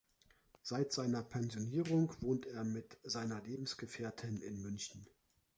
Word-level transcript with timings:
Seit 0.63 0.91
seiner 0.91 1.21
Pensionierung 1.21 2.11
wohnt 2.21 2.47
er 2.47 2.63
mit 2.63 2.97
seiner 3.03 3.39
Lebensgefährtin 3.43 4.41
in 4.41 4.59
München. 4.59 5.05